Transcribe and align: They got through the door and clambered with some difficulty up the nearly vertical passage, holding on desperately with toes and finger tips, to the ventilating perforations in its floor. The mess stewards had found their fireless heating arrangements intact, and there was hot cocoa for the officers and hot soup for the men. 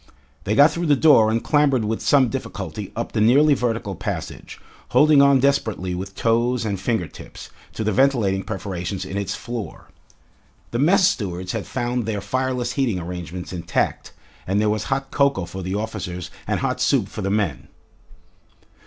They 0.45 0.55
got 0.55 0.71
through 0.71 0.87
the 0.87 0.95
door 0.95 1.29
and 1.29 1.43
clambered 1.43 1.85
with 1.85 2.01
some 2.01 2.27
difficulty 2.27 2.91
up 2.95 3.11
the 3.11 3.21
nearly 3.21 3.53
vertical 3.53 3.93
passage, 3.95 4.59
holding 4.87 5.21
on 5.21 5.39
desperately 5.39 5.93
with 5.93 6.15
toes 6.15 6.65
and 6.65 6.79
finger 6.79 7.05
tips, 7.07 7.51
to 7.73 7.83
the 7.83 7.91
ventilating 7.91 8.41
perforations 8.41 9.05
in 9.05 9.15
its 9.15 9.35
floor. 9.35 9.89
The 10.71 10.79
mess 10.79 11.07
stewards 11.07 11.51
had 11.51 11.67
found 11.67 12.07
their 12.07 12.19
fireless 12.19 12.71
heating 12.71 12.97
arrangements 12.97 13.53
intact, 13.53 14.11
and 14.47 14.59
there 14.59 14.71
was 14.71 14.85
hot 14.85 15.11
cocoa 15.11 15.45
for 15.45 15.61
the 15.61 15.75
officers 15.75 16.31
and 16.47 16.61
hot 16.61 16.81
soup 16.81 17.07
for 17.07 17.21
the 17.21 17.29
men. 17.29 17.67